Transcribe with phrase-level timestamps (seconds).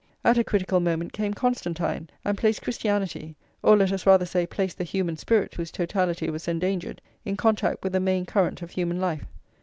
[0.23, 4.79] At a critical moment came Constantine, and placed Christianity, or let us rather say, placed
[4.79, 8.99] the human spirit, whose totality was endangered, in contact with the main current of human
[8.99, 9.27] life.